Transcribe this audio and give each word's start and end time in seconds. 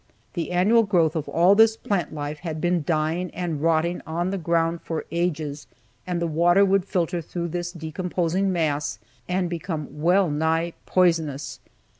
The 0.33 0.49
annual 0.51 0.81
growth 0.81 1.15
of 1.15 1.29
all 1.29 1.53
this 1.53 1.77
plant 1.77 2.11
life 2.11 2.39
had 2.39 2.59
been 2.59 2.81
dying 2.83 3.29
and 3.35 3.61
rotting 3.61 4.01
on 4.07 4.31
the 4.31 4.39
ground 4.39 4.81
for 4.81 5.05
ages, 5.11 5.67
and 6.07 6.19
the 6.19 6.25
water 6.25 6.65
would 6.65 6.85
filter 6.85 7.21
through 7.21 7.49
this 7.49 7.71
decomposing 7.71 8.51
mass, 8.51 8.97
and 9.29 9.47
become 9.47 9.87
well 10.01 10.31
nigh 10.31 10.73
poisonous. 10.87 11.59